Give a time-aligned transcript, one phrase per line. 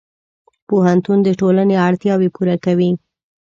[0.67, 2.91] پوهنتون د ټولنې اړتیاوې پوره کوي.